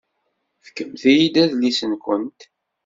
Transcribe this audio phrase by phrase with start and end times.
[0.65, 2.39] Fkemt-iyi-d adlis-nwent.